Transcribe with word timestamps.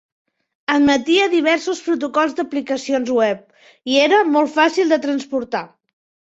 Admetia 0.75 1.27
diversos 1.33 1.81
protocols 1.87 2.33
d'aplicacions 2.39 3.13
web 3.19 3.93
i 3.93 4.01
era 4.07 4.23
molt 4.33 4.53
fàcil 4.57 4.95
de 4.97 5.01
transportar. 5.07 5.63